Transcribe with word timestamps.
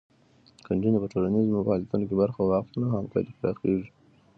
که 0.63 0.69
نجونې 0.77 0.99
په 1.01 1.07
ټولنیزو 1.13 1.65
فعالیتونو 1.67 2.03
کې 2.07 2.15
برخه 2.21 2.39
واخلي، 2.43 2.77
نو 2.81 2.87
همکاري 2.97 3.31
پراخېږي. 3.39 3.87